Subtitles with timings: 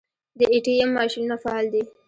[0.37, 1.83] د ای ټي ایم ماشینونه فعال دي؟